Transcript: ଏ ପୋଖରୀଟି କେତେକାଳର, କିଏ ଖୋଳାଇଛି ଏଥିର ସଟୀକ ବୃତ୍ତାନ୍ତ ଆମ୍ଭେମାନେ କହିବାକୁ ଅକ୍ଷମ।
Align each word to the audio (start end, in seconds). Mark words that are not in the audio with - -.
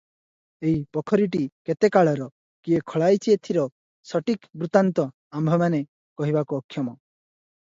ଏ 0.67 0.69
ପୋଖରୀଟି 0.95 1.41
କେତେକାଳର, 1.69 2.27
କିଏ 2.67 2.79
ଖୋଳାଇଛି 2.93 3.35
ଏଥିର 3.39 3.67
ସଟୀକ 4.13 4.51
ବୃତ୍ତାନ୍ତ 4.63 5.07
ଆମ୍ଭେମାନେ 5.41 5.83
କହିବାକୁ 6.23 6.61
ଅକ୍ଷମ। 6.63 6.97